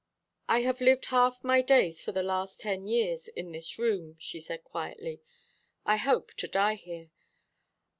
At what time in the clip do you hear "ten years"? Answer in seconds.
2.59-3.27